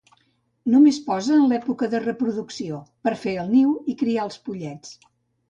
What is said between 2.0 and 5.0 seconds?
reproducció, per fer el niu i criar els pollets.